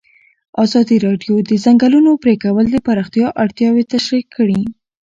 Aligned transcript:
ازادي 0.63 0.97
راډیو 1.05 1.35
د 1.41 1.45
د 1.49 1.51
ځنګلونو 1.63 2.11
پرېکول 2.23 2.65
د 2.69 2.77
پراختیا 2.85 3.27
اړتیاوې 3.43 3.83
تشریح 3.93 4.25
کړي. 4.35 4.61